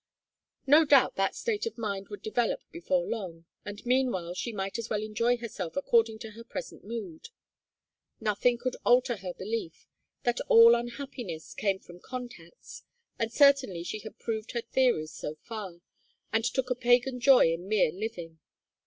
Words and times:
No 0.65 0.83
doubt 0.83 1.13
that 1.17 1.35
state 1.35 1.67
of 1.67 1.77
mind 1.77 2.09
would 2.09 2.23
develop 2.23 2.61
before 2.71 3.05
long, 3.05 3.45
and 3.63 3.85
meanwhile 3.85 4.33
she 4.33 4.51
might 4.51 4.79
as 4.79 4.89
well 4.89 5.03
enjoy 5.03 5.37
herself 5.37 5.75
according 5.77 6.17
to 6.17 6.31
her 6.31 6.43
present 6.43 6.83
mood. 6.83 7.29
Nothing 8.19 8.57
could 8.57 8.75
alter 8.83 9.17
her 9.17 9.35
belief 9.35 9.85
that 10.23 10.41
all 10.47 10.73
unhappiness 10.73 11.53
came 11.53 11.77
from 11.77 11.99
contacts, 11.99 12.81
and 13.19 13.31
certainly 13.31 13.83
she 13.83 13.99
had 13.99 14.17
proved 14.17 14.53
her 14.53 14.61
theories 14.61 15.11
so 15.13 15.35
far, 15.35 15.81
and 16.33 16.43
took 16.43 16.71
a 16.71 16.75
pagan 16.75 17.19
joy 17.19 17.53
in 17.53 17.67
mere 17.69 17.91
living. 17.91 18.39